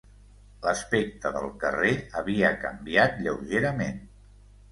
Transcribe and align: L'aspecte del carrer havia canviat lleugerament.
L'aspecte 0.61 1.31
del 1.35 1.45
carrer 1.65 1.91
havia 2.21 2.51
canviat 2.63 3.23
lleugerament. 3.27 4.01